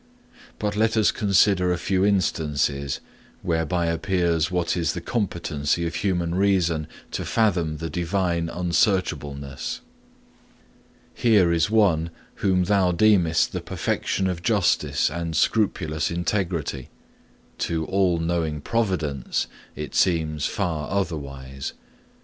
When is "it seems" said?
19.75-20.47